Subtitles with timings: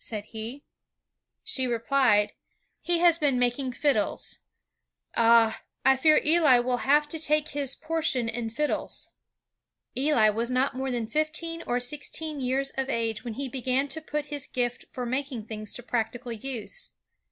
[0.03, 0.63] said he.
[1.43, 2.31] She repUed,
[2.81, 4.39] 'He has been ELI WHITNEY IO9 making fiddles.'
[5.15, 5.61] *Ah!
[5.85, 9.11] I fear Eli will have to take his portion in fiddles!'"
[9.95, 14.01] Eli was not more than fifteen or sixteen years of age when he began to
[14.01, 16.93] put his gift for making things to prac tical use.